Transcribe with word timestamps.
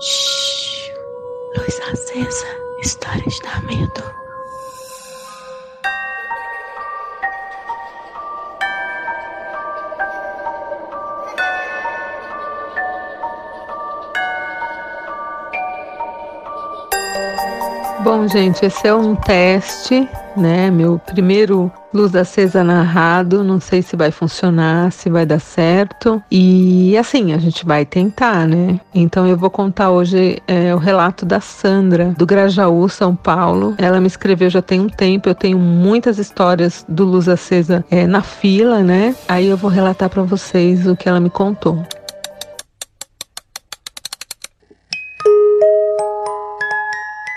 Shhh. 0.00 0.92
Luz 1.56 1.80
acesa. 1.92 2.46
Histórias 2.80 3.38
da 3.40 3.60
medo. 3.62 4.18
Bom, 18.04 18.26
gente, 18.28 18.64
esse 18.64 18.86
é 18.86 18.94
um 18.94 19.14
teste, 19.16 20.08
né? 20.36 20.70
Meu 20.70 20.98
primeiro 20.98 21.70
Luz 21.92 22.14
Acesa 22.14 22.62
narrado. 22.62 23.42
Não 23.42 23.60
sei 23.60 23.82
se 23.82 23.96
vai 23.96 24.10
funcionar, 24.10 24.92
se 24.92 25.08
vai 25.08 25.24
dar 25.24 25.40
certo. 25.40 26.22
E 26.30 26.96
assim, 26.96 27.32
a 27.32 27.38
gente 27.38 27.64
vai 27.64 27.84
tentar, 27.84 28.46
né? 28.46 28.80
Então 28.94 29.26
eu 29.26 29.36
vou 29.36 29.50
contar 29.50 29.90
hoje 29.90 30.42
é, 30.46 30.74
o 30.74 30.78
relato 30.78 31.24
da 31.24 31.40
Sandra, 31.40 32.14
do 32.16 32.26
Grajaú, 32.26 32.88
São 32.88 33.14
Paulo. 33.14 33.74
Ela 33.78 34.00
me 34.00 34.06
escreveu 34.06 34.50
já 34.50 34.62
tem 34.62 34.80
um 34.80 34.88
tempo. 34.88 35.28
Eu 35.28 35.34
tenho 35.34 35.58
muitas 35.58 36.18
histórias 36.18 36.84
do 36.88 37.04
Luz 37.04 37.28
Acesa 37.28 37.84
é, 37.90 38.06
na 38.06 38.22
fila, 38.22 38.82
né? 38.82 39.14
Aí 39.28 39.46
eu 39.46 39.56
vou 39.56 39.70
relatar 39.70 40.08
para 40.08 40.22
vocês 40.22 40.86
o 40.86 40.96
que 40.96 41.08
ela 41.08 41.20
me 41.20 41.30
contou. 41.30 41.84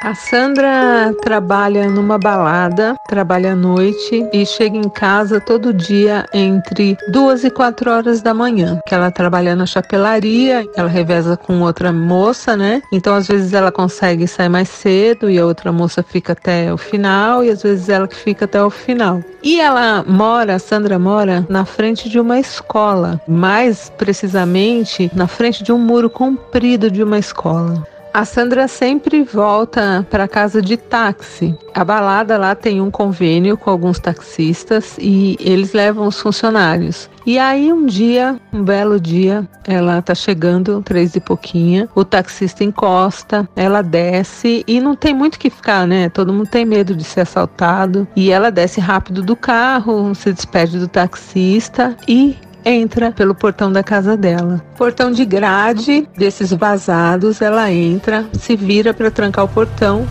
A 0.03 0.15
Sandra 0.15 1.13
trabalha 1.21 1.87
numa 1.87 2.17
balada, 2.17 2.95
trabalha 3.07 3.51
à 3.51 3.55
noite 3.55 4.27
e 4.33 4.43
chega 4.47 4.75
em 4.75 4.89
casa 4.89 5.39
todo 5.39 5.71
dia 5.71 6.25
entre 6.33 6.97
duas 7.09 7.43
e 7.43 7.51
quatro 7.51 7.91
horas 7.91 8.19
da 8.19 8.33
manhã. 8.33 8.79
Que 8.87 8.95
ela 8.95 9.11
trabalha 9.11 9.55
na 9.55 9.67
chapelaria, 9.67 10.67
ela 10.75 10.89
reveza 10.89 11.37
com 11.37 11.61
outra 11.61 11.93
moça, 11.93 12.57
né? 12.57 12.81
Então 12.91 13.13
às 13.13 13.27
vezes 13.27 13.53
ela 13.53 13.71
consegue 13.71 14.27
sair 14.27 14.49
mais 14.49 14.69
cedo 14.69 15.29
e 15.29 15.37
a 15.37 15.45
outra 15.45 15.71
moça 15.71 16.01
fica 16.01 16.33
até 16.33 16.73
o 16.73 16.77
final 16.77 17.43
e 17.43 17.51
às 17.51 17.61
vezes 17.61 17.87
ela 17.87 18.07
que 18.07 18.15
fica 18.15 18.45
até 18.45 18.61
o 18.63 18.71
final. 18.71 19.21
E 19.43 19.59
ela 19.59 20.03
mora, 20.07 20.55
a 20.55 20.59
Sandra 20.59 20.97
mora 20.97 21.45
na 21.47 21.63
frente 21.63 22.09
de 22.09 22.19
uma 22.19 22.39
escola, 22.39 23.21
mais 23.27 23.91
precisamente 23.97 25.11
na 25.13 25.27
frente 25.27 25.63
de 25.63 25.71
um 25.71 25.77
muro 25.77 26.09
comprido 26.09 26.89
de 26.89 27.03
uma 27.03 27.19
escola. 27.19 27.90
A 28.13 28.25
Sandra 28.25 28.67
sempre 28.67 29.23
volta 29.23 30.05
para 30.09 30.27
casa 30.27 30.61
de 30.61 30.75
táxi. 30.75 31.57
A 31.73 31.85
balada 31.85 32.37
lá 32.37 32.53
tem 32.53 32.81
um 32.81 32.91
convênio 32.91 33.55
com 33.55 33.69
alguns 33.69 33.99
taxistas 33.99 34.97
e 34.99 35.37
eles 35.39 35.71
levam 35.71 36.07
os 36.07 36.19
funcionários. 36.19 37.09
E 37.25 37.39
aí 37.39 37.71
um 37.71 37.85
dia, 37.85 38.37
um 38.51 38.63
belo 38.63 38.99
dia, 38.99 39.47
ela 39.65 40.01
tá 40.01 40.13
chegando, 40.13 40.81
três 40.83 41.15
e 41.15 41.21
pouquinha, 41.21 41.87
o 41.95 42.03
taxista 42.03 42.65
encosta, 42.65 43.47
ela 43.55 43.81
desce 43.81 44.65
e 44.67 44.81
não 44.81 44.93
tem 44.93 45.13
muito 45.13 45.39
que 45.39 45.49
ficar, 45.49 45.87
né? 45.87 46.09
Todo 46.09 46.33
mundo 46.33 46.49
tem 46.49 46.65
medo 46.65 46.93
de 46.93 47.05
ser 47.05 47.21
assaltado. 47.21 48.05
E 48.13 48.29
ela 48.29 48.51
desce 48.51 48.81
rápido 48.81 49.21
do 49.21 49.37
carro, 49.37 50.13
se 50.15 50.33
despede 50.33 50.79
do 50.79 50.87
taxista 50.87 51.95
e 52.05 52.35
entra 52.65 53.11
pelo 53.11 53.35
portão 53.35 53.71
da 53.71 53.83
casa 53.83 54.15
dela. 54.15 54.61
Portão 54.77 55.11
de 55.11 55.25
grade, 55.25 56.07
desses 56.17 56.51
vazados, 56.51 57.41
ela 57.41 57.71
entra, 57.71 58.25
se 58.33 58.55
vira 58.55 58.93
para 58.93 59.11
trancar 59.11 59.45
o 59.45 59.47
portão. 59.47 60.01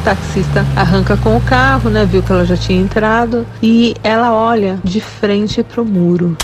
O 0.00 0.04
taxista 0.04 0.64
arranca 0.76 1.16
com 1.16 1.36
o 1.36 1.40
carro, 1.42 1.90
né? 1.90 2.04
Viu 2.06 2.22
que 2.22 2.32
ela 2.32 2.44
já 2.44 2.56
tinha 2.56 2.80
entrado 2.80 3.46
e 3.62 3.94
ela 4.02 4.32
olha 4.32 4.78
de 4.82 5.00
frente 5.00 5.62
para 5.62 5.82
o 5.82 5.84
muro. 5.84 6.36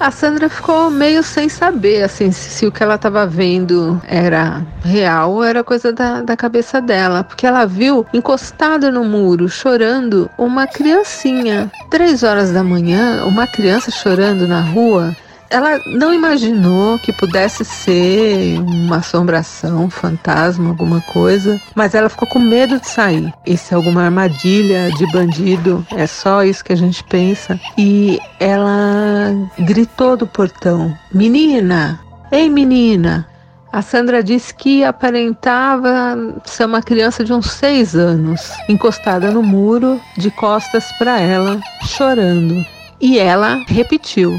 A 0.00 0.10
Sandra 0.10 0.48
ficou 0.48 0.90
meio 0.90 1.22
sem 1.22 1.46
saber, 1.50 2.02
assim, 2.02 2.32
se, 2.32 2.48
se 2.48 2.66
o 2.66 2.72
que 2.72 2.82
ela 2.82 2.94
estava 2.94 3.26
vendo 3.26 4.00
era 4.08 4.64
real 4.82 5.32
ou 5.32 5.44
era 5.44 5.62
coisa 5.62 5.92
da, 5.92 6.22
da 6.22 6.34
cabeça 6.34 6.80
dela, 6.80 7.22
porque 7.22 7.46
ela 7.46 7.66
viu 7.66 8.06
encostada 8.14 8.90
no 8.90 9.04
muro, 9.04 9.46
chorando, 9.46 10.30
uma 10.38 10.66
criancinha. 10.66 11.70
Três 11.90 12.22
horas 12.22 12.50
da 12.50 12.64
manhã, 12.64 13.26
uma 13.26 13.46
criança 13.46 13.90
chorando 13.90 14.48
na 14.48 14.62
rua 14.62 15.14
ela 15.50 15.80
não 15.84 16.14
imaginou 16.14 16.98
que 17.00 17.12
pudesse 17.12 17.64
ser 17.64 18.58
uma 18.60 18.98
assombração, 18.98 19.84
um 19.84 19.90
fantasma, 19.90 20.70
alguma 20.70 21.00
coisa, 21.00 21.60
mas 21.74 21.94
ela 21.94 22.08
ficou 22.08 22.28
com 22.28 22.38
medo 22.38 22.78
de 22.78 22.88
sair. 22.88 23.34
Isso 23.44 23.74
é 23.74 23.76
alguma 23.76 24.04
armadilha 24.04 24.90
de 24.92 25.10
bandido, 25.12 25.84
é 25.90 26.06
só 26.06 26.44
isso 26.44 26.64
que 26.64 26.72
a 26.72 26.76
gente 26.76 27.02
pensa. 27.04 27.58
E 27.76 28.20
ela 28.38 29.34
gritou 29.58 30.16
do 30.16 30.26
portão: 30.26 30.96
Menina! 31.12 32.00
Ei, 32.30 32.48
menina! 32.48 33.26
A 33.72 33.82
Sandra 33.82 34.22
disse 34.22 34.52
que 34.52 34.82
aparentava 34.82 36.40
ser 36.44 36.64
uma 36.64 36.82
criança 36.82 37.24
de 37.24 37.32
uns 37.32 37.50
seis 37.52 37.94
anos, 37.94 38.52
encostada 38.68 39.30
no 39.30 39.42
muro, 39.42 40.00
de 40.16 40.28
costas 40.30 40.90
para 40.98 41.20
ela, 41.20 41.60
chorando. 41.84 42.64
E 43.00 43.18
ela 43.18 43.60
repetiu: 43.68 44.36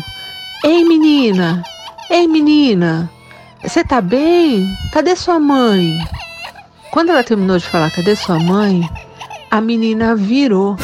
Ei, 0.64 0.86
menina! 0.86 1.64
Ei, 2.08 2.28
menina! 2.28 3.10
Você 3.64 3.84
tá 3.84 4.00
bem? 4.00 4.64
Cadê 4.94 5.16
sua 5.16 5.40
mãe? 5.40 5.98
Quando 6.92 7.10
ela 7.10 7.24
terminou 7.24 7.58
de 7.58 7.66
falar, 7.66 7.90
cadê 7.90 8.16
sua 8.16 8.38
mãe? 8.38 8.88
A 9.50 9.60
menina 9.60 10.16
virou 10.16 10.78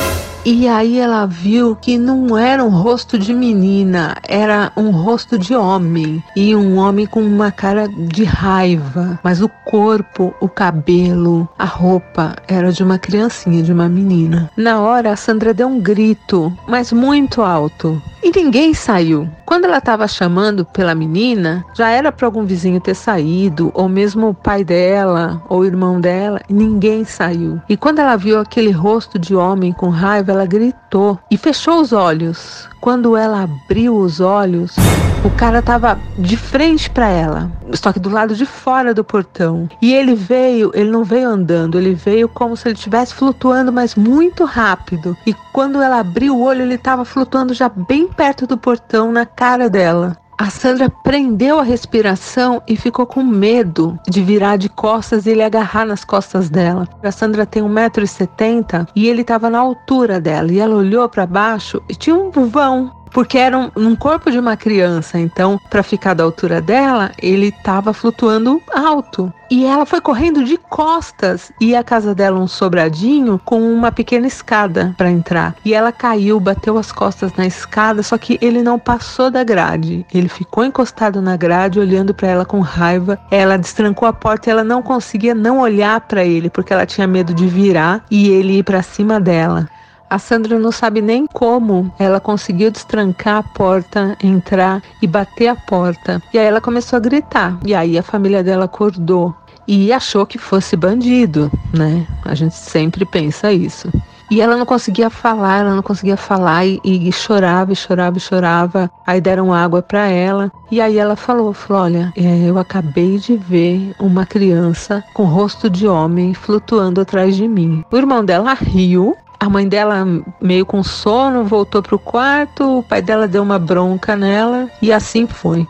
e 0.45 0.67
aí 0.67 0.99
ela 0.99 1.25
viu 1.25 1.75
que 1.75 1.97
não 1.97 2.37
era 2.37 2.63
um 2.63 2.69
rosto 2.69 3.17
de 3.17 3.33
menina, 3.33 4.15
era 4.27 4.71
um 4.77 4.91
rosto 4.91 5.37
de 5.37 5.55
homem. 5.55 6.23
E 6.35 6.55
um 6.55 6.77
homem 6.77 7.05
com 7.05 7.21
uma 7.21 7.51
cara 7.51 7.87
de 7.87 8.23
raiva. 8.23 9.19
Mas 9.23 9.41
o 9.41 9.49
corpo, 9.65 10.33
o 10.39 10.47
cabelo, 10.47 11.47
a 11.57 11.65
roupa 11.65 12.35
era 12.47 12.71
de 12.71 12.83
uma 12.83 12.97
criancinha, 12.97 13.61
de 13.61 13.73
uma 13.73 13.89
menina. 13.89 14.49
Na 14.55 14.79
hora, 14.79 15.11
a 15.11 15.15
Sandra 15.15 15.53
deu 15.53 15.67
um 15.67 15.79
grito, 15.79 16.51
mas 16.67 16.91
muito 16.93 17.41
alto. 17.41 18.01
E 18.23 18.31
ninguém 18.31 18.73
saiu. 18.73 19.29
Quando 19.45 19.65
ela 19.65 19.77
estava 19.77 20.07
chamando 20.07 20.65
pela 20.65 20.93
menina, 20.93 21.63
já 21.73 21.89
era 21.89 22.11
para 22.11 22.27
algum 22.27 22.43
vizinho 22.43 22.81
ter 22.81 22.95
saído, 22.95 23.71
ou 23.73 23.87
mesmo 23.87 24.29
o 24.29 24.33
pai 24.33 24.63
dela, 24.63 25.41
ou 25.47 25.59
o 25.59 25.65
irmão 25.65 26.01
dela, 26.01 26.41
ninguém 26.49 27.05
saiu. 27.05 27.61
E 27.69 27.77
quando 27.77 27.99
ela 27.99 28.17
viu 28.17 28.39
aquele 28.39 28.71
rosto 28.71 29.17
de 29.17 29.33
homem 29.33 29.71
com 29.71 29.87
raiva, 29.87 30.26
ela 30.31 30.45
gritou 30.45 31.19
e 31.29 31.37
fechou 31.37 31.81
os 31.81 31.93
olhos. 31.93 32.67
Quando 32.79 33.17
ela 33.17 33.43
abriu 33.43 33.97
os 33.97 34.19
olhos, 34.19 34.75
o 35.23 35.29
cara 35.31 35.59
estava 35.59 35.99
de 36.17 36.37
frente 36.37 36.89
para 36.89 37.09
ela, 37.09 37.51
só 37.73 37.91
que 37.91 37.99
do 37.99 38.09
lado 38.09 38.35
de 38.35 38.45
fora 38.45 38.93
do 38.93 39.03
portão. 39.03 39.67
E 39.81 39.93
ele 39.93 40.15
veio, 40.15 40.71
ele 40.73 40.89
não 40.89 41.03
veio 41.03 41.29
andando, 41.29 41.77
ele 41.77 41.93
veio 41.93 42.29
como 42.29 42.55
se 42.55 42.67
ele 42.67 42.75
estivesse 42.75 43.13
flutuando, 43.13 43.71
mas 43.71 43.95
muito 43.95 44.45
rápido. 44.45 45.17
E 45.25 45.33
quando 45.51 45.81
ela 45.81 45.99
abriu 45.99 46.35
o 46.35 46.41
olho, 46.41 46.61
ele 46.61 46.75
estava 46.75 47.03
flutuando 47.03 47.53
já 47.53 47.67
bem 47.67 48.07
perto 48.07 48.45
do 48.47 48.57
portão, 48.57 49.11
na 49.11 49.25
cara 49.25 49.69
dela. 49.69 50.15
A 50.39 50.51
Sandra 50.51 50.87
prendeu 50.87 51.59
a 51.59 51.63
respiração 51.63 52.61
e 52.67 52.75
ficou 52.75 53.07
com 53.07 53.23
medo 53.23 53.97
de 54.07 54.21
virar 54.21 54.57
de 54.57 54.69
costas 54.69 55.25
e 55.25 55.31
ele 55.31 55.41
agarrar 55.41 55.83
nas 55.83 56.05
costas 56.05 56.47
dela. 56.47 56.87
A 57.01 57.11
Sandra 57.11 57.43
tem 57.43 57.63
1,70m 57.63 58.87
e 58.95 59.07
ele 59.07 59.21
estava 59.21 59.49
na 59.49 59.57
altura 59.57 60.21
dela. 60.21 60.51
E 60.51 60.59
ela 60.59 60.75
olhou 60.75 61.09
para 61.09 61.25
baixo 61.25 61.81
e 61.89 61.95
tinha 61.95 62.15
um 62.15 62.29
vão 62.29 62.96
porque 63.11 63.37
era 63.37 63.57
um, 63.57 63.71
um, 63.75 63.95
corpo 63.95 64.31
de 64.31 64.39
uma 64.39 64.55
criança, 64.57 65.19
então 65.19 65.59
para 65.69 65.83
ficar 65.83 66.13
da 66.13 66.23
altura 66.23 66.61
dela, 66.61 67.11
ele 67.21 67.47
estava 67.47 67.93
flutuando 67.93 68.61
alto. 68.73 69.31
E 69.49 69.65
ela 69.65 69.85
foi 69.85 70.01
correndo 70.01 70.43
de 70.43 70.57
costas 70.57 71.51
e 71.59 71.73
a 71.73 71.83
casa 71.83 72.13
dela 72.13 72.37
um 72.37 72.47
sobradinho 72.47 73.39
com 73.45 73.61
uma 73.61 73.91
pequena 73.91 74.27
escada 74.27 74.93
para 74.97 75.09
entrar. 75.09 75.55
E 75.63 75.73
ela 75.73 75.91
caiu, 75.91 76.37
bateu 76.37 76.77
as 76.77 76.91
costas 76.91 77.31
na 77.37 77.45
escada, 77.45 78.03
só 78.03 78.17
que 78.17 78.37
ele 78.41 78.61
não 78.61 78.77
passou 78.77 79.31
da 79.31 79.45
grade. 79.45 80.05
Ele 80.13 80.27
ficou 80.27 80.65
encostado 80.65 81.21
na 81.21 81.37
grade, 81.37 81.79
olhando 81.79 82.13
para 82.13 82.27
ela 82.27 82.45
com 82.45 82.59
raiva. 82.59 83.17
Ela 83.31 83.57
destrancou 83.57 84.07
a 84.07 84.13
porta 84.13 84.49
e 84.49 84.51
ela 84.51 84.65
não 84.65 84.81
conseguia 84.81 85.33
não 85.33 85.59
olhar 85.59 86.01
para 86.01 86.25
ele 86.25 86.49
porque 86.49 86.73
ela 86.73 86.85
tinha 86.85 87.07
medo 87.07 87.33
de 87.33 87.47
virar 87.47 88.03
e 88.11 88.29
ele 88.29 88.57
ir 88.59 88.63
para 88.63 88.83
cima 88.83 89.19
dela. 89.19 89.69
A 90.09 90.17
Sandra 90.17 90.57
não 90.57 90.71
sabe 90.71 91.01
nem 91.01 91.27
como 91.27 91.91
ela 91.99 92.19
conseguiu 92.19 92.71
destrancar 92.71 93.37
a 93.37 93.43
porta, 93.43 94.17
entrar 94.23 94.81
e 95.01 95.07
bater 95.07 95.47
a 95.47 95.55
porta. 95.55 96.21
E 96.33 96.39
aí 96.39 96.45
ela 96.45 96.61
começou 96.61 96.97
a 96.97 97.01
gritar. 97.01 97.57
E 97.65 97.75
aí 97.75 97.97
a 97.97 98.03
família 98.03 98.43
dela 98.43 98.65
acordou 98.65 99.35
e 99.67 99.91
achou 99.91 100.25
que 100.25 100.37
fosse 100.37 100.77
bandido, 100.77 101.51
né? 101.73 102.07
A 102.23 102.33
gente 102.33 102.55
sempre 102.55 103.05
pensa 103.05 103.51
isso. 103.51 103.91
E 104.29 104.41
ela 104.41 104.57
não 104.57 104.65
conseguia 104.65 105.09
falar, 105.09 105.59
ela 105.59 105.73
não 105.73 105.81
conseguia 105.81 106.17
falar 106.17 106.65
e, 106.65 106.79
e 106.83 107.11
chorava, 107.13 107.71
e 107.71 107.75
chorava, 107.75 108.17
e 108.17 108.21
chorava. 108.21 108.91
Aí 109.05 109.21
deram 109.21 109.53
água 109.53 109.81
para 109.81 110.07
ela 110.07 110.51
e 110.69 110.81
aí 110.81 110.97
ela 110.97 111.15
falou, 111.15 111.53
falou, 111.53 111.83
olha, 111.83 112.13
é, 112.15 112.49
eu 112.49 112.57
acabei 112.57 113.17
de 113.17 113.37
ver 113.37 113.93
uma 113.99 114.25
criança 114.25 115.03
com 115.13 115.23
rosto 115.23 115.69
de 115.69 115.87
homem 115.87 116.33
flutuando 116.33 116.99
atrás 116.99 117.35
de 117.37 117.47
mim. 117.47 117.85
O 117.89 117.97
irmão 117.97 118.23
dela 118.23 118.53
riu 118.53 119.15
a 119.39 119.49
mãe 119.49 119.67
dela, 119.67 120.05
meio 120.41 120.65
com 120.65 120.83
sono, 120.83 121.43
voltou 121.43 121.81
pro 121.81 121.99
quarto, 121.99 122.79
o 122.79 122.83
pai 122.83 123.01
dela 123.01 123.27
deu 123.27 123.43
uma 123.43 123.59
bronca 123.59 124.15
nela 124.15 124.69
e 124.81 124.91
assim 124.91 125.27
foi. 125.27 125.67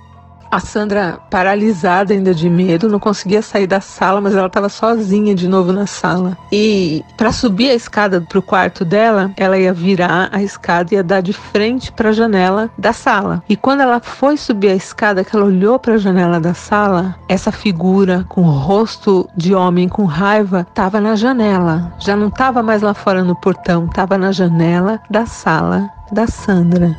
A 0.49 0.59
Sandra, 0.59 1.19
paralisada 1.29 2.13
ainda 2.13 2.33
de 2.33 2.49
medo, 2.49 2.88
não 2.88 2.99
conseguia 2.99 3.41
sair 3.41 3.67
da 3.67 3.81
sala, 3.81 4.21
mas 4.21 4.35
ela 4.35 4.47
estava 4.47 4.69
sozinha 4.69 5.35
de 5.35 5.47
novo 5.47 5.73
na 5.73 5.85
sala. 5.85 6.38
E 6.51 7.03
para 7.17 7.31
subir 7.31 7.69
a 7.69 7.75
escada 7.75 8.21
para 8.21 8.39
o 8.39 8.41
quarto 8.41 8.85
dela, 8.85 9.31
ela 9.35 9.57
ia 9.57 9.73
virar 9.73 10.29
a 10.31 10.41
escada 10.41 10.94
e 10.94 10.95
ia 10.95 11.03
dar 11.03 11.21
de 11.21 11.33
frente 11.33 11.91
para 11.91 12.09
a 12.09 12.13
janela 12.13 12.69
da 12.77 12.94
sala. 12.94 13.44
E 13.49 13.55
quando 13.55 13.81
ela 13.81 13.99
foi 13.99 14.38
subir 14.38 14.69
a 14.69 14.75
escada, 14.75 15.23
que 15.23 15.35
ela 15.35 15.45
olhou 15.45 15.77
para 15.77 15.95
a 15.95 15.97
janela 15.97 16.39
da 16.39 16.53
sala, 16.53 17.15
essa 17.27 17.51
figura 17.51 18.25
com 18.29 18.41
rosto 18.41 19.27
de 19.35 19.53
homem 19.53 19.89
com 19.89 20.05
raiva 20.05 20.65
estava 20.69 21.01
na 21.01 21.15
janela. 21.15 21.94
Já 21.99 22.15
não 22.15 22.27
estava 22.27 22.63
mais 22.63 22.81
lá 22.81 22.94
fora 22.94 23.23
no 23.23 23.35
portão, 23.35 23.85
estava 23.85 24.17
na 24.17 24.31
janela 24.31 25.01
da 25.09 25.25
sala 25.25 25.89
da 26.11 26.25
Sandra. 26.27 26.95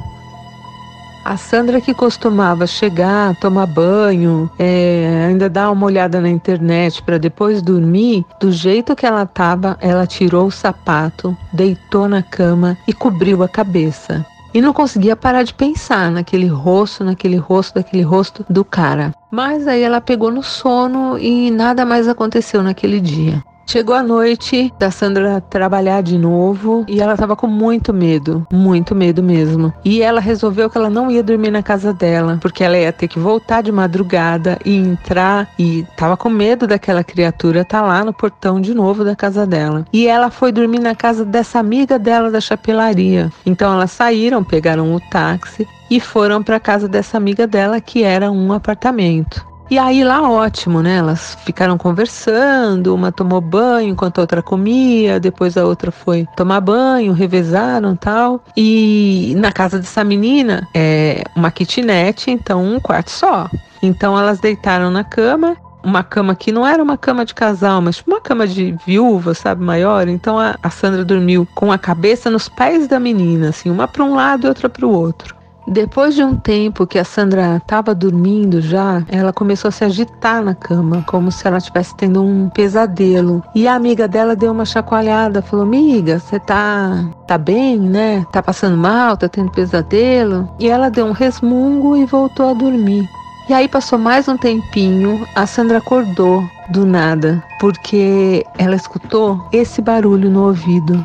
A 1.24 1.36
Sandra 1.36 1.80
que 1.80 1.92
costumava 1.92 2.66
chegar, 2.66 3.36
tomar 3.36 3.66
banho, 3.66 4.50
é, 4.58 5.26
ainda 5.28 5.48
dar 5.48 5.70
uma 5.70 5.86
olhada 5.86 6.20
na 6.20 6.28
internet 6.28 7.02
para 7.02 7.18
depois 7.18 7.60
dormir, 7.60 8.24
do 8.40 8.50
jeito 8.50 8.96
que 8.96 9.04
ela 9.04 9.24
estava, 9.24 9.76
ela 9.80 10.06
tirou 10.06 10.46
o 10.46 10.50
sapato, 10.50 11.36
deitou 11.52 12.08
na 12.08 12.22
cama 12.22 12.78
e 12.86 12.92
cobriu 12.92 13.42
a 13.42 13.48
cabeça. 13.48 14.24
E 14.54 14.60
não 14.60 14.72
conseguia 14.72 15.14
parar 15.14 15.42
de 15.42 15.52
pensar 15.52 16.10
naquele 16.10 16.46
rosto, 16.46 17.04
naquele 17.04 17.36
rosto, 17.36 17.74
daquele 17.74 18.02
rosto 18.02 18.44
do 18.48 18.64
cara. 18.64 19.12
Mas 19.30 19.68
aí 19.68 19.82
ela 19.82 20.00
pegou 20.00 20.30
no 20.30 20.42
sono 20.42 21.18
e 21.18 21.50
nada 21.50 21.84
mais 21.84 22.08
aconteceu 22.08 22.62
naquele 22.62 23.00
dia. 23.00 23.42
Chegou 23.70 23.94
a 23.94 24.02
noite 24.02 24.72
da 24.78 24.90
Sandra 24.90 25.42
trabalhar 25.42 26.02
de 26.02 26.16
novo 26.16 26.86
e 26.88 27.02
ela 27.02 27.18
tava 27.18 27.36
com 27.36 27.46
muito 27.46 27.92
medo, 27.92 28.46
muito 28.50 28.94
medo 28.94 29.22
mesmo. 29.22 29.70
E 29.84 30.00
ela 30.00 30.22
resolveu 30.22 30.70
que 30.70 30.78
ela 30.78 30.88
não 30.88 31.10
ia 31.10 31.22
dormir 31.22 31.50
na 31.50 31.62
casa 31.62 31.92
dela, 31.92 32.38
porque 32.40 32.64
ela 32.64 32.78
ia 32.78 32.90
ter 32.94 33.08
que 33.08 33.18
voltar 33.18 33.60
de 33.60 33.70
madrugada 33.70 34.58
e 34.64 34.74
entrar 34.74 35.50
e 35.58 35.84
tava 35.98 36.16
com 36.16 36.30
medo 36.30 36.66
daquela 36.66 37.04
criatura 37.04 37.60
estar 37.60 37.82
tá 37.82 37.86
lá 37.86 38.02
no 38.02 38.12
portão 38.14 38.58
de 38.58 38.72
novo 38.72 39.04
da 39.04 39.14
casa 39.14 39.46
dela. 39.46 39.84
E 39.92 40.06
ela 40.06 40.30
foi 40.30 40.50
dormir 40.50 40.80
na 40.80 40.94
casa 40.94 41.22
dessa 41.22 41.58
amiga 41.58 41.98
dela 41.98 42.30
da 42.30 42.40
chapelaria. 42.40 43.30
Então 43.44 43.70
elas 43.70 43.90
saíram, 43.90 44.42
pegaram 44.42 44.94
o 44.94 45.00
táxi 45.10 45.68
e 45.90 46.00
foram 46.00 46.42
para 46.42 46.58
casa 46.58 46.88
dessa 46.88 47.18
amiga 47.18 47.46
dela 47.46 47.82
que 47.82 48.02
era 48.02 48.30
um 48.30 48.50
apartamento. 48.50 49.47
E 49.70 49.78
aí 49.78 50.02
lá 50.02 50.22
ótimo, 50.30 50.82
né? 50.82 50.96
Elas 50.96 51.36
ficaram 51.44 51.76
conversando, 51.76 52.94
uma 52.94 53.12
tomou 53.12 53.40
banho 53.40 53.90
enquanto 53.90 54.18
a 54.18 54.22
outra 54.22 54.42
comia, 54.42 55.20
depois 55.20 55.58
a 55.58 55.64
outra 55.66 55.90
foi 55.92 56.26
tomar 56.34 56.60
banho, 56.62 57.12
revezaram 57.12 57.94
tal. 57.94 58.42
E 58.56 59.34
na 59.36 59.52
casa 59.52 59.78
dessa 59.78 60.02
menina 60.02 60.66
é 60.74 61.22
uma 61.36 61.50
kitnet, 61.50 62.30
então 62.30 62.64
um 62.64 62.80
quarto 62.80 63.10
só. 63.10 63.46
Então 63.82 64.18
elas 64.18 64.40
deitaram 64.40 64.90
na 64.90 65.04
cama 65.04 65.54
uma 65.82 66.02
cama 66.02 66.34
que 66.34 66.50
não 66.50 66.66
era 66.66 66.82
uma 66.82 66.96
cama 66.96 67.24
de 67.24 67.34
casal, 67.34 67.80
mas 67.80 68.02
uma 68.06 68.20
cama 68.20 68.46
de 68.46 68.74
viúva, 68.86 69.34
sabe, 69.34 69.62
maior. 69.62 70.08
Então 70.08 70.38
a, 70.38 70.56
a 70.62 70.70
Sandra 70.70 71.04
dormiu 71.04 71.46
com 71.54 71.70
a 71.70 71.78
cabeça 71.78 72.30
nos 72.30 72.48
pés 72.48 72.88
da 72.88 72.98
menina, 72.98 73.50
assim, 73.50 73.70
uma 73.70 73.86
para 73.86 74.02
um 74.02 74.14
lado 74.14 74.46
e 74.46 74.48
outra 74.48 74.68
para 74.68 74.86
o 74.86 74.90
outro. 74.90 75.37
Depois 75.70 76.14
de 76.14 76.24
um 76.24 76.34
tempo 76.34 76.86
que 76.86 76.98
a 76.98 77.04
Sandra 77.04 77.58
estava 77.58 77.94
dormindo 77.94 78.58
já, 78.58 79.02
ela 79.06 79.34
começou 79.34 79.68
a 79.68 79.72
se 79.72 79.84
agitar 79.84 80.42
na 80.42 80.54
cama, 80.54 81.04
como 81.06 81.30
se 81.30 81.46
ela 81.46 81.58
estivesse 81.58 81.94
tendo 81.94 82.22
um 82.22 82.48
pesadelo. 82.48 83.44
E 83.54 83.68
a 83.68 83.74
amiga 83.74 84.08
dela 84.08 84.34
deu 84.34 84.50
uma 84.50 84.64
chacoalhada, 84.64 85.42
falou: 85.42 85.66
"Amiga, 85.66 86.18
você 86.18 86.40
tá 86.40 87.04
tá 87.26 87.36
bem, 87.36 87.78
né? 87.78 88.24
Tá 88.32 88.42
passando 88.42 88.78
mal, 88.78 89.14
tá 89.18 89.28
tendo 89.28 89.52
pesadelo?" 89.52 90.48
E 90.58 90.68
ela 90.68 90.90
deu 90.90 91.04
um 91.04 91.12
resmungo 91.12 91.94
e 91.98 92.06
voltou 92.06 92.48
a 92.48 92.54
dormir. 92.54 93.06
E 93.46 93.52
aí 93.52 93.68
passou 93.68 93.98
mais 93.98 94.26
um 94.26 94.38
tempinho, 94.38 95.26
a 95.34 95.46
Sandra 95.46 95.78
acordou 95.78 96.42
do 96.70 96.86
nada, 96.86 97.42
porque 97.60 98.44
ela 98.56 98.74
escutou 98.74 99.46
esse 99.52 99.82
barulho 99.82 100.30
no 100.30 100.46
ouvido. 100.46 101.04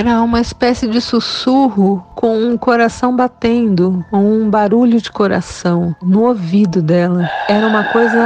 Era 0.00 0.22
uma 0.22 0.40
espécie 0.40 0.88
de 0.88 0.98
sussurro 0.98 2.02
com 2.14 2.34
um 2.38 2.56
coração 2.56 3.14
batendo, 3.14 4.02
um 4.10 4.48
barulho 4.48 4.98
de 4.98 5.12
coração 5.12 5.94
no 6.02 6.22
ouvido 6.22 6.80
dela. 6.80 7.30
Era 7.46 7.68
uma 7.68 7.84
coisa 7.84 8.18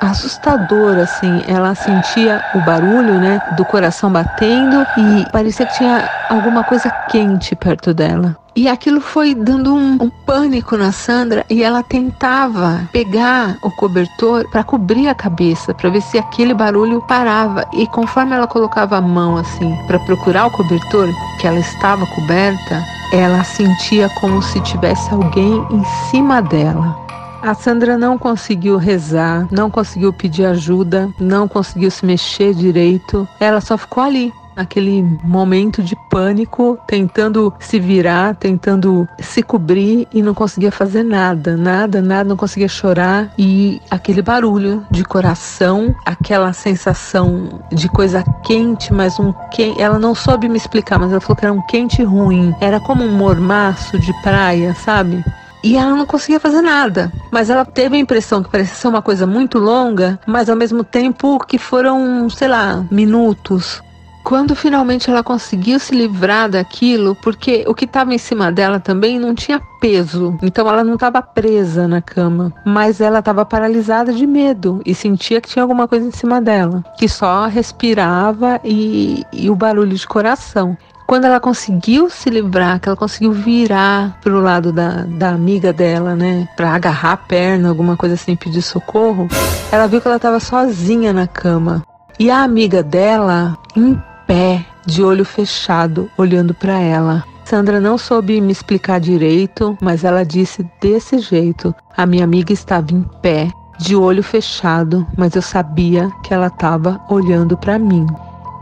assustadora, 0.00 1.02
assim. 1.02 1.42
Ela 1.46 1.74
sentia 1.74 2.42
o 2.54 2.60
barulho, 2.60 3.18
né, 3.18 3.40
do 3.56 3.64
coração 3.64 4.10
batendo 4.10 4.86
e 4.96 5.24
parecia 5.30 5.66
que 5.66 5.74
tinha 5.74 6.08
alguma 6.28 6.64
coisa 6.64 6.90
quente 7.08 7.54
perto 7.56 7.92
dela. 7.92 8.36
E 8.56 8.68
aquilo 8.68 9.00
foi 9.00 9.36
dando 9.36 9.72
um, 9.72 9.98
um 10.00 10.10
pânico 10.26 10.76
na 10.76 10.90
Sandra 10.90 11.46
e 11.48 11.62
ela 11.62 11.80
tentava 11.80 12.88
pegar 12.92 13.56
o 13.62 13.70
cobertor 13.70 14.48
para 14.50 14.64
cobrir 14.64 15.06
a 15.06 15.14
cabeça, 15.14 15.72
para 15.72 15.88
ver 15.88 16.02
se 16.02 16.18
aquele 16.18 16.52
barulho 16.52 17.00
parava. 17.02 17.64
E 17.72 17.86
conforme 17.86 18.34
ela 18.34 18.48
colocava 18.48 18.96
a 18.96 19.00
mão 19.00 19.36
assim 19.36 19.76
para 19.86 20.00
procurar 20.00 20.46
o 20.46 20.50
cobertor, 20.50 21.08
que 21.40 21.46
ela 21.46 21.60
estava 21.60 22.04
coberta, 22.06 22.82
ela 23.12 23.44
sentia 23.44 24.08
como 24.20 24.42
se 24.42 24.60
tivesse 24.62 25.08
alguém 25.14 25.64
em 25.70 25.84
cima 26.10 26.42
dela. 26.42 27.07
A 27.48 27.54
Sandra 27.54 27.96
não 27.96 28.18
conseguiu 28.18 28.76
rezar, 28.76 29.48
não 29.50 29.70
conseguiu 29.70 30.12
pedir 30.12 30.44
ajuda, 30.44 31.08
não 31.18 31.48
conseguiu 31.48 31.90
se 31.90 32.04
mexer 32.04 32.52
direito. 32.52 33.26
Ela 33.40 33.58
só 33.62 33.78
ficou 33.78 34.04
ali, 34.04 34.30
aquele 34.54 35.02
momento 35.24 35.82
de 35.82 35.96
pânico, 36.10 36.78
tentando 36.86 37.50
se 37.58 37.80
virar, 37.80 38.34
tentando 38.34 39.08
se 39.18 39.42
cobrir 39.42 40.06
e 40.12 40.20
não 40.20 40.34
conseguia 40.34 40.70
fazer 40.70 41.02
nada, 41.02 41.56
nada, 41.56 42.02
nada, 42.02 42.28
não 42.28 42.36
conseguia 42.36 42.68
chorar 42.68 43.32
e 43.38 43.80
aquele 43.90 44.20
barulho 44.20 44.84
de 44.90 45.02
coração, 45.02 45.94
aquela 46.04 46.52
sensação 46.52 47.62
de 47.72 47.88
coisa 47.88 48.22
quente, 48.44 48.92
mas 48.92 49.18
um 49.18 49.32
quente, 49.50 49.80
ela 49.80 49.98
não 49.98 50.14
soube 50.14 50.50
me 50.50 50.58
explicar, 50.58 50.98
mas 50.98 51.12
ela 51.12 51.20
falou 51.22 51.36
que 51.36 51.46
era 51.46 51.54
um 51.54 51.66
quente 51.66 52.02
ruim, 52.02 52.54
era 52.60 52.78
como 52.78 53.02
um 53.02 53.16
mormaço 53.16 53.98
de 53.98 54.12
praia, 54.20 54.74
sabe? 54.74 55.24
E 55.62 55.76
ela 55.76 55.94
não 55.94 56.06
conseguia 56.06 56.40
fazer 56.40 56.62
nada. 56.62 57.12
Mas 57.30 57.50
ela 57.50 57.64
teve 57.64 57.96
a 57.96 58.00
impressão 58.00 58.42
que 58.42 58.50
parecia 58.50 58.74
ser 58.74 58.88
uma 58.88 59.02
coisa 59.02 59.26
muito 59.26 59.58
longa, 59.58 60.18
mas 60.26 60.48
ao 60.48 60.56
mesmo 60.56 60.84
tempo 60.84 61.38
que 61.38 61.58
foram, 61.58 62.28
sei 62.30 62.48
lá, 62.48 62.84
minutos. 62.90 63.82
Quando 64.28 64.54
finalmente 64.54 65.08
ela 65.08 65.22
conseguiu 65.22 65.80
se 65.80 65.94
livrar 65.94 66.50
daquilo, 66.50 67.14
porque 67.14 67.64
o 67.66 67.74
que 67.74 67.86
estava 67.86 68.12
em 68.12 68.18
cima 68.18 68.52
dela 68.52 68.78
também 68.78 69.18
não 69.18 69.34
tinha 69.34 69.58
peso, 69.80 70.36
então 70.42 70.68
ela 70.68 70.84
não 70.84 70.94
estava 70.94 71.22
presa 71.22 71.88
na 71.88 72.02
cama, 72.02 72.52
mas 72.62 73.00
ela 73.00 73.20
estava 73.20 73.46
paralisada 73.46 74.12
de 74.12 74.26
medo 74.26 74.82
e 74.84 74.94
sentia 74.94 75.40
que 75.40 75.48
tinha 75.48 75.62
alguma 75.62 75.88
coisa 75.88 76.06
em 76.06 76.10
cima 76.10 76.42
dela, 76.42 76.84
que 76.98 77.08
só 77.08 77.46
respirava 77.46 78.60
e, 78.62 79.24
e 79.32 79.48
o 79.48 79.54
barulho 79.54 79.96
de 79.96 80.06
coração 80.06 80.76
quando 81.08 81.24
ela 81.24 81.40
conseguiu 81.40 82.10
se 82.10 82.28
livrar, 82.28 82.78
que 82.78 82.86
ela 82.86 82.94
conseguiu 82.94 83.32
virar 83.32 84.18
pro 84.20 84.42
lado 84.42 84.70
da, 84.70 85.04
da 85.04 85.30
amiga 85.30 85.72
dela, 85.72 86.14
né, 86.14 86.46
para 86.54 86.74
agarrar 86.74 87.12
a 87.12 87.16
perna, 87.16 87.70
alguma 87.70 87.96
coisa 87.96 88.14
assim, 88.14 88.36
pedir 88.36 88.60
socorro, 88.60 89.26
ela 89.72 89.86
viu 89.86 90.02
que 90.02 90.06
ela 90.06 90.18
estava 90.18 90.38
sozinha 90.38 91.10
na 91.10 91.26
cama. 91.26 91.82
E 92.20 92.30
a 92.30 92.42
amiga 92.42 92.82
dela, 92.82 93.56
em 93.74 93.98
pé, 94.26 94.62
de 94.84 95.02
olho 95.02 95.24
fechado, 95.24 96.10
olhando 96.18 96.52
para 96.52 96.78
ela. 96.78 97.24
Sandra 97.42 97.80
não 97.80 97.96
soube 97.96 98.38
me 98.38 98.52
explicar 98.52 99.00
direito, 99.00 99.78
mas 99.80 100.04
ela 100.04 100.26
disse 100.26 100.62
desse 100.78 101.20
jeito. 101.20 101.74
A 101.96 102.04
minha 102.04 102.24
amiga 102.24 102.52
estava 102.52 102.92
em 102.92 103.02
pé, 103.22 103.48
de 103.78 103.96
olho 103.96 104.22
fechado, 104.22 105.06
mas 105.16 105.34
eu 105.34 105.40
sabia 105.40 106.10
que 106.22 106.34
ela 106.34 106.48
estava 106.48 107.00
olhando 107.08 107.56
para 107.56 107.78
mim. 107.78 108.06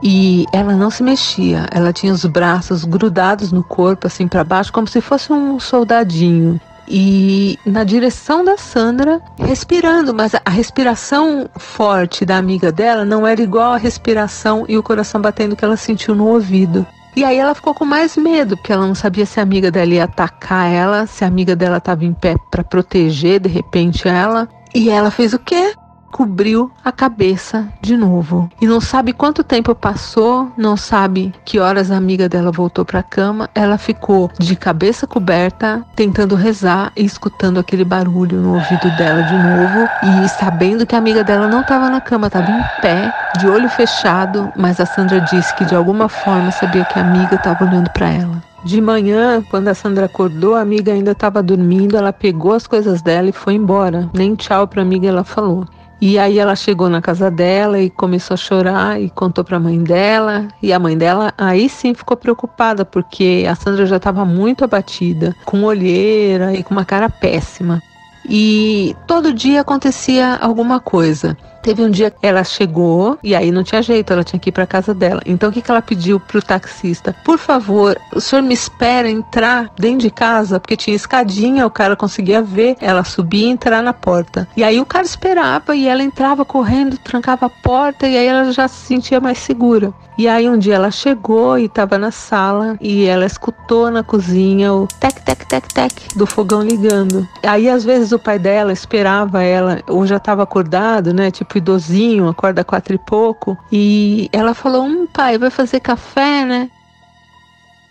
E 0.03 0.45
ela 0.53 0.75
não 0.75 0.91
se 0.91 1.03
mexia, 1.03 1.67
ela 1.71 1.93
tinha 1.93 2.13
os 2.13 2.25
braços 2.27 2.85
grudados 2.85 3.51
no 3.51 3.65
corpo, 3.65 4.07
assim 4.07 4.29
para 4.29 4.45
baixo, 4.45 4.73
como 4.73 4.87
se 4.87 5.01
fosse 5.01 5.33
um 5.33 5.59
soldadinho 5.59 6.61
e 6.89 7.59
na 7.67 7.85
direção 7.85 8.45
da 8.45 8.57
Sandra, 8.57 9.21
respirando, 9.39 10.15
mas 10.15 10.35
a 10.35 10.51
respiração 10.51 11.49
forte 11.57 12.25
da 12.25 12.37
amiga 12.37 12.71
dela 12.71 13.05
não 13.05 13.27
era 13.27 13.43
igual 13.43 13.73
a 13.73 13.77
respiração 13.77 14.65
e 14.69 14.79
o 14.79 14.83
coração 14.83 15.21
batendo 15.21 15.57
que 15.57 15.65
ela 15.65 15.77
sentiu 15.77 16.15
no 16.15 16.29
ouvido. 16.29 16.87
E 17.15 17.25
aí 17.25 17.39
ela 17.39 17.55
ficou 17.55 17.75
com 17.75 17.85
mais 17.85 18.17
medo, 18.17 18.57
porque 18.57 18.73
ela 18.73 18.87
não 18.87 18.95
sabia 18.95 19.25
se 19.25 19.41
a 19.41 19.43
amiga 19.43 19.71
dela 19.71 19.95
ia 19.95 20.05
atacar 20.05 20.71
ela, 20.71 21.07
se 21.07 21.25
a 21.25 21.27
amiga 21.27 21.57
dela 21.57 21.79
estava 21.79 22.05
em 22.05 22.13
pé 22.13 22.37
para 22.51 22.63
proteger 22.63 23.41
de 23.41 23.49
repente 23.49 24.07
ela. 24.07 24.47
E 24.75 24.91
ela 24.91 25.11
fez 25.11 25.33
o 25.33 25.39
quê? 25.39 25.73
Cobriu 26.17 26.73
a 26.83 26.91
cabeça 26.91 27.69
de 27.83 27.95
novo. 27.95 28.49
E 28.59 28.67
não 28.67 28.81
sabe 28.81 29.13
quanto 29.13 29.45
tempo 29.45 29.75
passou, 29.75 30.51
não 30.57 30.75
sabe 30.75 31.35
que 31.45 31.59
horas 31.59 31.91
a 31.91 31.97
amiga 31.99 32.27
dela 32.27 32.51
voltou 32.51 32.87
para 32.87 33.01
a 33.01 33.03
cama. 33.03 33.51
Ela 33.55 33.77
ficou 33.77 34.31
de 34.39 34.57
cabeça 34.57 35.07
coberta, 35.07 35.85
tentando 35.95 36.35
rezar 36.35 36.91
e 36.97 37.05
escutando 37.05 37.61
aquele 37.61 37.85
barulho 37.85 38.41
no 38.41 38.55
ouvido 38.55 38.97
dela 38.97 39.23
de 39.25 39.35
novo 39.35 40.25
e 40.25 40.29
sabendo 40.31 40.87
que 40.87 40.95
a 40.95 40.99
amiga 40.99 41.23
dela 41.23 41.49
não 41.49 41.61
estava 41.61 41.91
na 41.91 42.01
cama, 42.01 42.29
estava 42.29 42.51
em 42.51 42.65
pé, 42.81 43.13
de 43.39 43.47
olho 43.47 43.69
fechado, 43.69 44.51
mas 44.57 44.81
a 44.81 44.87
Sandra 44.87 45.21
disse 45.21 45.55
que 45.55 45.67
de 45.67 45.75
alguma 45.75 46.09
forma 46.09 46.51
sabia 46.51 46.87
que 46.87 46.99
a 46.99 47.03
amiga 47.03 47.35
estava 47.35 47.63
olhando 47.63 47.91
para 47.91 48.09
ela. 48.09 48.43
De 48.65 48.81
manhã, 48.81 49.45
quando 49.49 49.69
a 49.69 49.75
Sandra 49.75 50.07
acordou, 50.07 50.57
a 50.57 50.61
amiga 50.61 50.93
ainda 50.93 51.13
estava 51.13 51.41
dormindo. 51.41 51.97
Ela 51.97 52.13
pegou 52.13 52.53
as 52.53 52.67
coisas 52.67 53.01
dela 53.01 53.29
e 53.29 53.33
foi 53.33 53.55
embora. 53.55 54.11
Nem 54.13 54.35
tchau 54.35 54.67
para 54.67 54.81
a 54.81 54.85
amiga 54.85 55.07
ela 55.07 55.23
falou. 55.23 55.65
E 56.01 56.19
aí 56.19 56.39
ela 56.39 56.55
chegou 56.55 56.91
na 56.91 57.01
casa 57.01 57.31
dela 57.31 57.81
e 57.81 57.89
começou 57.89 58.35
a 58.35 58.37
chorar 58.37 59.01
e 59.01 59.09
contou 59.09 59.43
para 59.43 59.57
a 59.57 59.61
mãe 59.61 59.83
dela. 59.83 60.47
E 60.63 60.73
a 60.73 60.79
mãe 60.79 60.97
dela 60.97 61.33
aí 61.39 61.69
sim 61.69 61.95
ficou 61.95 62.17
preocupada 62.17 62.85
porque 62.85 63.47
a 63.49 63.55
Sandra 63.55 63.87
já 63.87 63.97
estava 63.97 64.25
muito 64.25 64.65
abatida, 64.65 65.35
com 65.45 65.65
olheira 65.65 66.53
e 66.53 66.63
com 66.63 66.75
uma 66.75 66.85
cara 66.85 67.09
péssima. 67.09 67.83
E 68.29 68.95
todo 69.07 69.33
dia 69.33 69.61
acontecia 69.61 70.37
alguma 70.37 70.81
coisa. 70.81 71.37
Teve 71.67 71.83
um 71.83 71.91
dia 71.91 72.15
ela 72.23 72.45
chegou 72.45 73.19
e 73.25 73.35
aí 73.35 73.51
não 73.51 73.65
tinha 73.65 73.83
jeito, 73.83 74.13
ela 74.13 74.23
tinha 74.23 74.39
que 74.39 74.51
ir 74.51 74.53
para 74.53 74.69
casa 74.69 74.95
dela. 74.95 75.21
Então 75.27 75.51
o 75.51 75.53
que, 75.53 75.61
que 75.61 75.69
ela 75.69 75.83
pediu 75.83 76.21
pro 76.21 76.41
taxista? 76.41 77.13
Por 77.25 77.39
favor, 77.39 77.99
o 78.15 78.21
senhor 78.21 78.41
me 78.41 78.55
espera 78.55 79.11
entrar 79.11 79.73
dentro 79.77 79.99
de 79.99 80.11
casa, 80.13 80.61
porque 80.61 80.77
tinha 80.77 80.95
escadinha, 80.95 81.67
o 81.67 81.71
cara 81.71 81.97
conseguia 81.97 82.41
ver 82.41 82.77
ela 82.81 83.03
subir 83.03 83.47
e 83.47 83.49
entrar 83.49 83.83
na 83.83 83.93
porta. 83.93 84.47
E 84.57 84.63
aí 84.63 84.79
o 84.79 84.87
cara 84.87 85.05
esperava 85.05 85.75
e 85.75 85.89
ela 85.89 86.05
entrava 86.05 86.45
correndo, 86.45 86.97
trancava 86.99 87.47
a 87.47 87.51
porta 87.51 88.07
e 88.07 88.17
aí 88.17 88.27
ela 88.27 88.53
já 88.53 88.69
se 88.69 88.87
sentia 88.87 89.21
mais 89.21 89.39
segura. 89.39 89.93
E 90.19 90.27
aí 90.29 90.49
um 90.49 90.57
dia 90.57 90.77
ela 90.77 90.91
chegou 90.91 91.59
e 91.59 91.67
estava 91.67 91.99
na 91.99 92.11
sala 92.11 92.79
e 92.81 93.05
ela 93.05 93.27
escutou 93.27 93.91
na 93.91 94.03
cozinha 94.03 94.73
o 94.73 94.87
tec 94.99 95.21
tec 95.23 95.45
tec 95.47 95.67
tec 95.75 95.93
do 96.17 96.27
fogão 96.27 96.63
ligando. 96.63 97.29
Aí 97.43 97.69
às 97.69 97.85
vezes 97.85 98.13
o 98.13 98.19
pai 98.19 98.39
dela 98.39 98.73
esperava 98.73 99.43
ela 99.43 99.83
ou 99.87 100.07
já 100.07 100.17
estava 100.17 100.43
acordado, 100.43 101.13
né, 101.13 101.31
tipo 101.31 101.56
idosinho, 101.59 102.29
acorda 102.29 102.65
quatro 102.65 102.95
e 102.95 102.99
pouco, 102.99 103.57
e 103.71 104.29
ela 104.33 104.55
falou: 104.55 104.85
"Hum, 104.85 105.07
pai, 105.07 105.39
vai 105.39 105.51
fazer 105.51 105.81
café, 105.81 106.45
né?" 106.45 106.71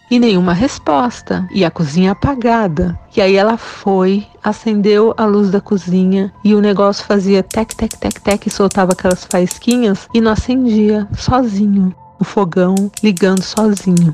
E 0.10 0.20
nenhuma 0.20 0.54
resposta, 0.54 1.48
e 1.52 1.66
a 1.66 1.72
cozinha 1.72 2.12
apagada. 2.12 2.98
E 3.16 3.22
aí 3.22 3.36
ela 3.36 3.58
foi, 3.58 4.28
acendeu 4.44 5.16
a 5.18 5.26
luz 5.26 5.50
da 5.50 5.60
cozinha 5.60 6.32
e 6.44 6.54
o 6.54 6.62
negócio 6.62 7.04
fazia 7.06 7.42
tec 7.42 7.74
tec 7.76 7.98
tec 7.98 8.22
tec 8.22 8.46
e 8.46 8.52
soltava 8.52 8.92
aquelas 8.94 9.26
faísquinhas 9.26 10.08
e 10.14 10.22
não 10.22 10.32
acendia 10.32 11.08
sozinho 11.18 11.94
o 12.20 12.24
fogão 12.24 12.76
ligando 13.04 13.42
sozinho. 13.42 14.14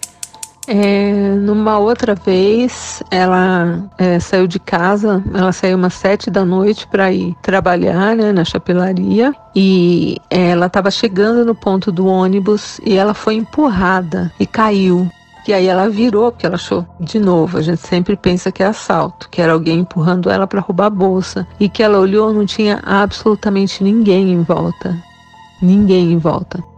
É, 0.74 1.36
numa 1.36 1.78
outra 1.80 2.16
vez, 2.16 3.04
ela 3.12 3.84
é, 3.98 4.22
saiu 4.22 4.48
de 4.48 4.58
casa, 4.58 5.22
ela 5.34 5.52
saiu 5.52 5.76
umas 5.76 5.94
sete 5.94 6.32
da 6.32 6.46
noite 6.46 6.88
para 6.88 7.12
ir 7.12 7.36
trabalhar 7.42 8.16
né, 8.16 8.32
na 8.32 8.46
chapelaria 8.46 9.36
e 9.54 10.16
ela 10.30 10.68
estava 10.68 10.90
chegando 10.90 11.44
no 11.44 11.54
ponto 11.54 11.92
do 11.92 12.06
ônibus 12.08 12.80
e 12.86 12.98
ela 12.98 13.14
foi 13.14 13.34
empurrada 13.36 14.32
e 14.40 14.48
caiu. 14.48 15.12
E 15.46 15.54
aí 15.54 15.68
ela 15.68 15.90
virou, 15.90 16.32
porque 16.32 16.46
ela 16.46 16.56
achou, 16.56 16.88
de 17.02 17.20
novo, 17.20 17.58
a 17.58 17.62
gente 17.62 17.82
sempre 17.82 18.16
pensa 18.16 18.50
que 18.50 18.64
é 18.64 18.68
assalto, 18.68 19.28
que 19.30 19.42
era 19.42 19.52
alguém 19.52 19.80
empurrando 19.80 20.30
ela 20.30 20.48
para 20.48 20.62
roubar 20.62 20.86
a 20.86 20.90
bolsa. 20.90 21.46
E 21.60 21.68
que 21.68 21.84
ela 21.84 22.00
olhou, 22.00 22.32
não 22.32 22.46
tinha 22.46 22.80
absolutamente 22.86 23.84
ninguém 23.84 24.32
em 24.32 24.42
volta. 24.42 24.96
Ninguém 25.62 26.14
em 26.14 26.18
volta. 26.18 26.71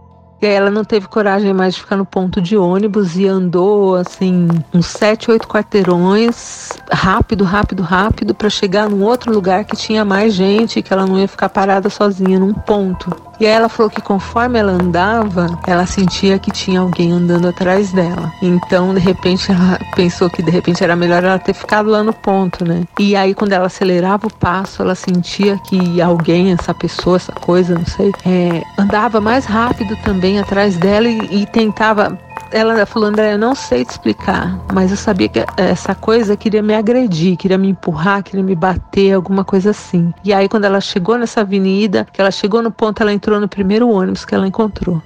Ela 0.46 0.70
não 0.70 0.84
teve 0.84 1.08
coragem 1.08 1.52
mais 1.52 1.74
de 1.74 1.80
ficar 1.80 1.96
no 1.96 2.04
ponto 2.04 2.40
de 2.40 2.56
ônibus 2.56 3.16
e 3.16 3.26
andou 3.26 3.94
assim 3.96 4.48
uns 4.72 4.86
sete, 4.86 5.30
oito 5.30 5.48
quarteirões, 5.48 6.70
rápido, 6.90 7.44
rápido, 7.44 7.82
rápido, 7.82 8.34
para 8.34 8.50
chegar 8.50 8.88
num 8.88 9.02
outro 9.02 9.32
lugar 9.32 9.64
que 9.64 9.76
tinha 9.76 10.04
mais 10.04 10.34
gente, 10.34 10.82
que 10.82 10.92
ela 10.92 11.06
não 11.06 11.18
ia 11.18 11.28
ficar 11.28 11.48
parada 11.48 11.88
sozinha 11.88 12.38
num 12.38 12.52
ponto. 12.52 13.23
E 13.40 13.46
aí 13.46 13.52
ela 13.52 13.68
falou 13.68 13.90
que 13.90 14.00
conforme 14.00 14.58
ela 14.58 14.72
andava, 14.72 15.58
ela 15.66 15.86
sentia 15.86 16.38
que 16.38 16.50
tinha 16.50 16.80
alguém 16.80 17.12
andando 17.12 17.48
atrás 17.48 17.92
dela. 17.92 18.32
Então, 18.40 18.94
de 18.94 19.00
repente, 19.00 19.50
ela 19.50 19.78
pensou 19.94 20.30
que 20.30 20.42
de 20.42 20.50
repente 20.50 20.82
era 20.82 20.94
melhor 20.94 21.24
ela 21.24 21.38
ter 21.38 21.54
ficado 21.54 21.88
lá 21.90 22.02
no 22.02 22.12
ponto, 22.12 22.64
né? 22.64 22.84
E 22.98 23.16
aí, 23.16 23.34
quando 23.34 23.52
ela 23.52 23.66
acelerava 23.66 24.26
o 24.26 24.32
passo, 24.32 24.82
ela 24.82 24.94
sentia 24.94 25.58
que 25.58 26.00
alguém, 26.00 26.52
essa 26.52 26.72
pessoa, 26.72 27.16
essa 27.16 27.32
coisa, 27.32 27.74
não 27.74 27.86
sei, 27.86 28.12
é, 28.24 28.62
andava 28.78 29.20
mais 29.20 29.44
rápido 29.44 29.96
também 30.04 30.38
atrás 30.38 30.76
dela 30.76 31.08
e, 31.08 31.42
e 31.42 31.46
tentava 31.46 32.18
ela 32.50 32.86
falou, 32.86 33.08
André, 33.08 33.34
eu 33.34 33.38
não 33.38 33.54
sei 33.54 33.84
te 33.84 33.90
explicar, 33.90 34.58
mas 34.72 34.90
eu 34.90 34.96
sabia 34.96 35.28
que 35.28 35.44
essa 35.56 35.94
coisa 35.94 36.36
queria 36.36 36.62
me 36.62 36.74
agredir, 36.74 37.36
queria 37.36 37.58
me 37.58 37.68
empurrar, 37.68 38.22
queria 38.22 38.42
me 38.42 38.54
bater, 38.54 39.12
alguma 39.12 39.44
coisa 39.44 39.70
assim. 39.70 40.12
E 40.24 40.32
aí, 40.32 40.48
quando 40.48 40.64
ela 40.64 40.80
chegou 40.80 41.18
nessa 41.18 41.40
avenida, 41.40 42.06
que 42.12 42.20
ela 42.20 42.30
chegou 42.30 42.62
no 42.62 42.70
ponto, 42.70 43.02
ela 43.02 43.12
entrou 43.12 43.40
no 43.40 43.48
primeiro 43.48 43.88
ônibus 43.88 44.24
que 44.24 44.34
ela 44.34 44.46
encontrou. 44.46 45.02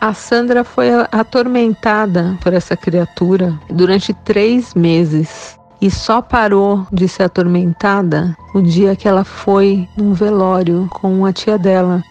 A 0.00 0.12
Sandra 0.12 0.64
foi 0.64 0.90
atormentada 1.10 2.36
por 2.42 2.52
essa 2.52 2.76
criatura 2.76 3.58
durante 3.70 4.12
três 4.12 4.74
meses 4.74 5.58
e 5.80 5.90
só 5.90 6.20
parou 6.20 6.86
de 6.92 7.08
ser 7.08 7.24
atormentada 7.24 8.36
o 8.54 8.60
dia 8.60 8.96
que 8.96 9.08
ela 9.08 9.24
foi 9.24 9.88
num 9.96 10.12
velório 10.12 10.88
com 10.90 11.24
a 11.24 11.32
tia 11.32 11.58
dela. 11.58 12.02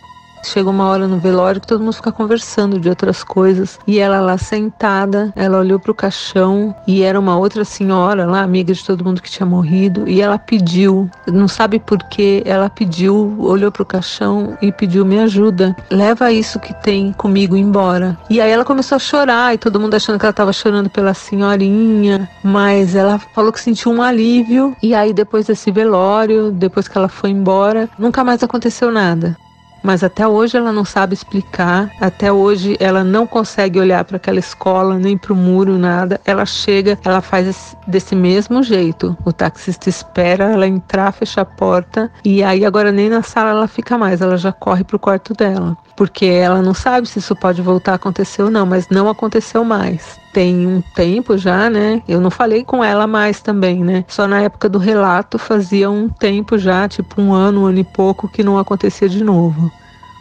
Chegou 0.44 0.74
uma 0.74 0.88
hora 0.88 1.08
no 1.08 1.18
velório 1.18 1.62
que 1.62 1.68
todo 1.68 1.84
mundo 1.84 1.94
fica 1.94 2.12
conversando 2.12 2.80
de 2.80 2.90
outras 2.90 3.24
coisas. 3.24 3.80
E 3.88 4.00
ela 4.00 4.20
lá 4.20 4.38
sentada, 4.38 5.32
ela 5.36 5.60
olhou 5.60 5.80
para 5.80 5.92
o 5.92 5.96
caixão 5.96 6.76
e 6.86 7.02
era 7.02 7.20
uma 7.20 7.38
outra 7.38 7.64
senhora 7.64 8.26
lá, 8.26 8.42
amiga 8.42 8.74
de 8.74 8.84
todo 8.84 9.04
mundo 9.04 9.22
que 9.22 9.32
tinha 9.32 9.46
morrido. 9.46 10.08
E 10.08 10.22
ela 10.22 10.38
pediu, 10.38 11.10
não 11.28 11.48
sabe 11.48 11.80
por 11.80 11.98
que, 12.10 12.44
ela 12.46 12.70
pediu, 12.70 13.36
olhou 13.40 13.72
para 13.72 13.84
o 13.84 13.86
caixão 13.86 14.58
e 14.62 14.72
pediu: 14.72 15.06
Me 15.06 15.20
ajuda, 15.20 15.76
leva 15.90 16.32
isso 16.32 16.60
que 16.60 16.74
tem 16.84 17.14
comigo 17.14 17.56
embora. 17.56 18.18
E 18.30 18.42
aí 18.42 18.52
ela 18.52 18.66
começou 18.66 18.98
a 18.98 19.00
chorar 19.00 19.54
e 19.54 19.58
todo 19.58 19.80
mundo 19.80 19.96
achando 19.96 20.20
que 20.20 20.26
ela 20.26 20.32
estava 20.32 20.52
chorando 20.52 20.90
pela 20.90 21.14
senhorinha. 21.14 22.30
Mas 22.44 22.96
ela 22.96 23.18
falou 23.34 23.52
que 23.52 23.62
sentiu 23.62 23.92
um 23.92 24.02
alívio. 24.02 24.76
E 24.84 24.94
aí 24.94 25.14
depois 25.14 25.48
desse 25.48 25.72
velório, 25.72 26.52
depois 26.52 26.88
que 26.88 26.98
ela 26.98 27.08
foi 27.08 27.30
embora, 27.30 27.90
nunca 27.98 28.24
mais 28.24 28.44
aconteceu 28.44 28.92
nada 28.92 29.38
mas 29.84 30.04
até 30.04 30.28
hoje 30.28 30.58
ela 30.58 30.72
não 30.72 30.86
sabe 30.86 31.14
explicar, 31.14 31.92
até 32.00 32.32
hoje 32.32 32.78
ela 32.80 33.04
não 33.04 33.28
consegue 33.28 33.80
olhar 33.80 34.04
para 34.06 34.18
aquela 34.18 34.40
escola, 34.40 34.98
nem 34.98 35.18
para 35.18 35.34
o 35.34 35.36
muro, 35.36 35.78
nada. 35.78 36.20
Ela 36.26 36.46
chega, 36.46 36.98
ela 37.04 37.22
faz 37.22 37.76
desse 37.86 38.16
mesmo 38.16 38.64
jeito. 38.64 39.16
O 39.26 39.34
taxista 39.34 39.90
espera 39.90 40.46
ela 40.46 40.66
entrar, 40.66 41.12
fecha 41.12 41.42
a 41.42 41.46
porta 41.46 42.10
e 42.24 42.42
aí 42.42 42.66
agora 42.66 42.92
nem 42.92 43.10
na 43.10 43.22
sala 43.22 43.50
ela 43.50 43.68
fica 43.68 43.98
mais, 43.98 44.22
ela 44.22 44.38
já 44.38 44.52
corre 44.52 44.84
pro 44.84 44.98
quarto 44.98 45.34
dela. 45.34 45.78
Porque 45.96 46.26
ela 46.26 46.62
não 46.62 46.74
sabe 46.74 47.08
se 47.08 47.20
isso 47.20 47.36
pode 47.36 47.62
voltar 47.62 47.92
a 47.92 47.96
acontecer 47.96 48.42
ou 48.42 48.50
não, 48.50 48.66
mas 48.66 48.88
não 48.90 49.10
aconteceu 49.10 49.64
mais 49.64 50.23
tem 50.34 50.66
um 50.66 50.82
tempo 50.82 51.38
já, 51.38 51.70
né? 51.70 52.02
Eu 52.08 52.20
não 52.20 52.32
falei 52.32 52.66
com 52.66 52.84
ela 52.84 53.06
mais 53.06 53.40
também, 53.40 53.84
né? 53.84 54.04
Só 54.08 54.28
na 54.28 54.42
época 54.42 54.68
do 54.68 54.80
relato 54.80 55.38
fazia 55.38 55.90
um 55.92 56.10
tempo 56.10 56.58
já, 56.58 56.90
tipo 56.90 57.22
um 57.22 57.32
ano, 57.32 57.62
um 57.62 57.66
ano 57.68 57.80
e 57.80 57.84
pouco, 57.84 58.28
que 58.28 58.44
não 58.44 58.58
acontecia 58.58 59.08
de 59.08 59.24
novo. 59.24 59.72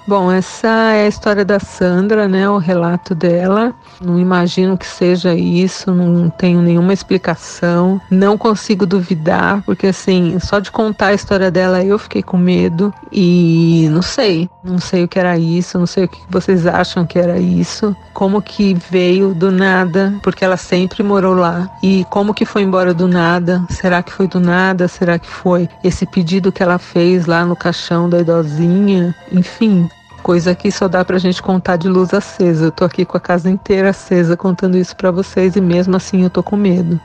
Bom, 0.05 0.33
essa 0.33 0.69
é 0.69 1.05
a 1.05 1.09
história 1.09 1.45
da 1.45 1.61
Sandra, 1.61 2.27
né? 2.27 2.49
O 2.49 2.59
relato 2.59 3.15
dela. 3.15 3.73
Não 4.01 4.19
imagino 4.19 4.77
que 4.77 4.87
seja 4.87 5.33
isso, 5.33 5.93
não 5.93 6.29
tenho 6.29 6.61
nenhuma 6.61 6.93
explicação. 6.93 8.01
Não 8.11 8.37
consigo 8.37 8.85
duvidar, 8.85 9.63
porque 9.65 9.87
assim, 9.87 10.39
só 10.41 10.59
de 10.59 10.73
contar 10.73 11.09
a 11.09 11.15
história 11.15 11.51
dela 11.51 11.85
eu 11.85 11.99
fiquei 11.99 12.23
com 12.23 12.37
medo 12.37 12.93
e 13.13 13.89
não 13.93 14.03
sei, 14.03 14.51
não 14.65 14.79
sei 14.79 15.05
o 15.05 15.09
que 15.09 15.19
era 15.19 15.39
isso, 15.39 15.79
não 15.79 15.87
sei 15.87 16.05
o 16.05 16.09
que 16.09 16.19
vocês 16.29 16.67
acham 16.67 17.07
que 17.07 17.19
era 17.19 17.39
isso, 17.39 17.95
como 18.13 18.43
que 18.43 18.75
veio 18.75 19.33
do 19.35 19.53
nada, 19.53 20.15
porque 20.23 20.45
ela 20.45 20.57
sempre 20.57 21.03
morou 21.03 21.35
lá 21.35 21.71
e 21.83 22.05
como 22.11 22.35
que 22.35 22.45
foi 22.45 22.63
embora 22.63 22.93
do 22.93 23.07
nada? 23.07 23.65
Será 23.71 24.03
que 24.03 24.13
foi 24.13 24.27
do 24.27 24.41
nada? 24.41 24.89
Será 24.89 25.19
que 25.19 25.29
foi 25.29 25.69
esse 25.85 26.05
pedido 26.07 26.51
que 26.51 26.63
ela 26.63 26.79
fez 26.79 27.27
lá 27.27 27.45
no 27.45 27.55
caixão 27.55 28.09
da 28.09 28.19
idosinha? 28.21 29.15
Enfim, 29.31 29.89
coisa 30.23 30.55
que 30.55 30.71
só 30.71 30.89
dá 30.89 31.05
pra 31.05 31.19
gente 31.19 31.43
contar 31.43 31.77
de 31.77 31.89
luz 31.89 32.15
acesa. 32.15 32.67
Eu 32.67 32.73
tô 32.73 32.85
aqui 32.85 33.05
com 33.05 33.17
a 33.17 33.21
casa 33.21 33.51
inteira 33.51 33.91
acesa 33.91 34.37
contando 34.37 34.79
isso 34.79 34.97
para 34.97 35.11
vocês 35.11 35.57
e 35.57 35.61
mesmo 35.61 35.97
assim 35.97 36.23
eu 36.23 36.31
tô 36.31 36.43
com 36.43 36.57
medo. 36.57 36.99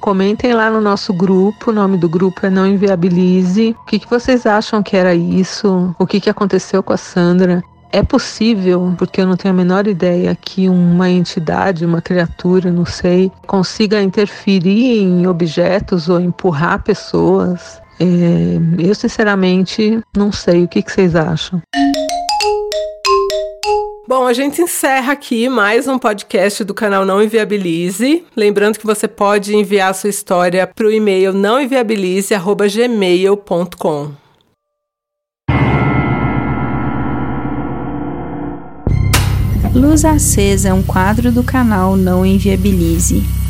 Comentem 0.00 0.52
lá 0.54 0.70
no 0.70 0.80
nosso 0.80 1.12
grupo, 1.12 1.70
o 1.70 1.74
nome 1.74 1.96
do 1.96 2.08
grupo 2.08 2.44
é 2.44 2.50
Não 2.50 2.66
Inviabilize. 2.66 3.76
O 3.82 3.84
que, 3.84 3.98
que 3.98 4.10
vocês 4.10 4.46
acham 4.46 4.82
que 4.82 4.96
era 4.96 5.14
isso? 5.14 5.94
O 5.98 6.06
que, 6.06 6.20
que 6.20 6.30
aconteceu 6.30 6.82
com 6.82 6.92
a 6.92 6.96
Sandra? 6.96 7.62
É 7.92 8.02
possível, 8.02 8.94
porque 8.96 9.20
eu 9.20 9.26
não 9.26 9.36
tenho 9.36 9.52
a 9.52 9.56
menor 9.56 9.86
ideia, 9.86 10.34
que 10.34 10.68
uma 10.68 11.10
entidade, 11.10 11.84
uma 11.84 12.00
criatura, 12.00 12.72
não 12.72 12.86
sei, 12.86 13.30
consiga 13.46 14.00
interferir 14.00 15.02
em 15.02 15.26
objetos 15.26 16.08
ou 16.08 16.18
empurrar 16.18 16.82
pessoas 16.82 17.82
É, 18.00 18.58
eu, 18.78 18.94
sinceramente, 18.94 20.00
não 20.16 20.32
sei. 20.32 20.64
O 20.64 20.68
que, 20.68 20.82
que 20.82 20.90
vocês 20.90 21.14
acham? 21.14 21.62
Bom, 24.14 24.26
a 24.26 24.34
gente 24.34 24.60
encerra 24.60 25.14
aqui 25.14 25.48
mais 25.48 25.88
um 25.88 25.98
podcast 25.98 26.62
do 26.64 26.74
canal 26.74 27.02
Não 27.02 27.22
Inviabilize. 27.22 28.22
Lembrando 28.36 28.78
que 28.78 28.84
você 28.84 29.08
pode 29.08 29.56
enviar 29.56 29.94
sua 29.94 30.10
história 30.10 30.66
para 30.66 30.86
o 30.86 30.92
e-mail 30.92 31.32
nãoenviabilize.gmail.com. 31.32 34.12
Luz 39.74 40.04
Acesa 40.04 40.68
é 40.68 40.74
um 40.74 40.82
quadro 40.82 41.32
do 41.32 41.42
canal 41.42 41.96
Não 41.96 42.26
Inviabilize. 42.26 43.41